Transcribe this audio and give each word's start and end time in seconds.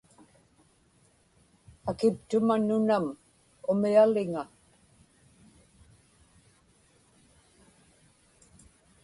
akiptuma 1.89 2.55
nunam 2.67 3.05
umialiŋa 3.71 4.43